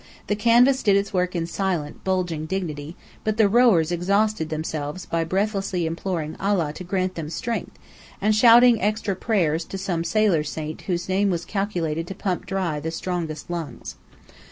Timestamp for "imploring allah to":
5.85-6.83